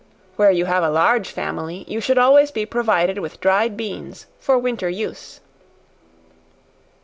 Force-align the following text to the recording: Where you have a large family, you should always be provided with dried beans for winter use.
Where 0.35 0.49
you 0.49 0.65
have 0.65 0.81
a 0.83 0.89
large 0.89 1.29
family, 1.29 1.85
you 1.87 2.01
should 2.01 2.17
always 2.17 2.49
be 2.49 2.65
provided 2.65 3.19
with 3.19 3.39
dried 3.39 3.77
beans 3.77 4.25
for 4.39 4.57
winter 4.57 4.89
use. 4.89 5.41